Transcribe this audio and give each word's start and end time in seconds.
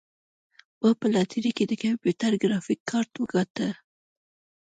ما 0.81 0.91
په 0.99 1.05
لاټرۍ 1.13 1.51
کې 1.57 1.65
د 1.67 1.73
کمپیوټر 1.83 2.31
ګرافیک 2.43 2.79
کارت 2.89 3.11
وګاټه. 3.17 3.69